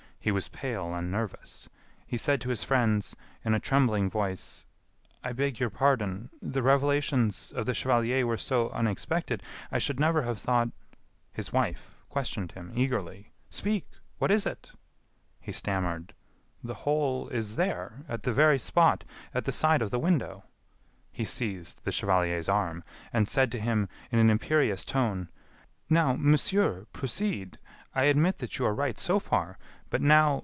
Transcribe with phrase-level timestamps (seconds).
[0.23, 1.67] He was pale and nervous.
[2.05, 4.67] He said to his friends, in a trembling voice:
[5.23, 6.29] "I beg your pardon....
[6.39, 10.69] the revelations of the chevalier were so unexpected....I should never have thought...."
[11.33, 13.87] His wife questioned him, eagerly: "Speak....
[14.19, 14.69] what is it?"
[15.39, 16.13] He stammered:
[16.63, 20.43] "The hole is there, at the very spot, at the side of the window"
[21.11, 25.29] He seized the chevalier's arm, and said to him in an imperious tone:
[25.89, 27.57] "Now, monsieur, proceed.
[27.93, 29.57] I admit that you are right so far,
[29.89, 30.39] but now....